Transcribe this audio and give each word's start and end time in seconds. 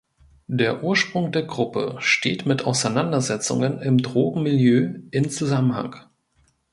Der 0.47 0.83
Ursprung 0.83 1.31
der 1.31 1.43
Gruppe 1.43 1.97
steht 1.99 2.47
mit 2.47 2.65
Auseinandersetzungen 2.65 3.83
im 3.83 3.99
Drogenmilieu 3.99 4.95
in 5.11 5.29
Zusammenhang. 5.29 5.95